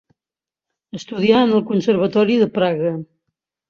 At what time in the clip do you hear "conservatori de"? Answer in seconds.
1.71-2.53